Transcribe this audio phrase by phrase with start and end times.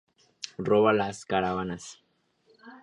[0.57, 2.03] Roba las caravanas.